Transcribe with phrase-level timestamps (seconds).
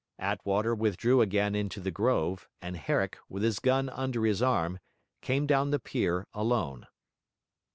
[0.17, 4.79] Attwater withdrew again into the grove, and Herrick, with his gun under his arm,
[5.21, 6.87] came down the pier alone.